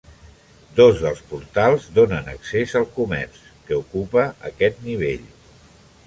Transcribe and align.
Dos 0.77 1.01
dels 1.01 1.19
portals 1.33 1.83
donen 1.97 2.31
accés 2.31 2.73
al 2.79 2.87
comerç 2.95 3.37
que 3.67 3.77
ocupa 3.81 4.25
aquest 4.51 4.81
nivell. 4.87 5.29